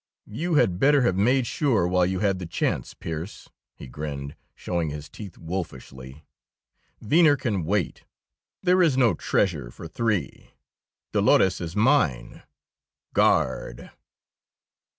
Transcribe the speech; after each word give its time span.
"You 0.31 0.55
had 0.55 0.79
better 0.79 1.03
have 1.03 1.15
made 1.15 1.45
sure 1.45 1.87
while 1.87 2.07
you 2.07 2.21
had 2.21 2.39
the 2.39 2.47
chance, 2.47 2.95
Pearse," 2.95 3.49
he 3.75 3.85
grinned, 3.85 4.35
showing 4.55 4.89
his 4.89 5.07
teeth 5.07 5.37
wolfishly. 5.37 6.25
"Venner 6.99 7.35
can 7.37 7.65
wait. 7.65 8.05
There 8.63 8.81
is 8.81 8.97
no 8.97 9.13
treasure 9.13 9.69
for 9.69 9.87
three; 9.87 10.55
Dolores 11.11 11.61
is 11.61 11.75
mine! 11.75 12.41
Guard!" 13.13 13.91